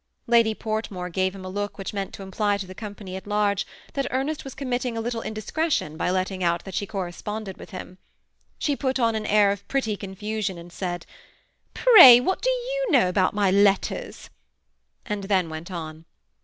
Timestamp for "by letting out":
5.95-6.63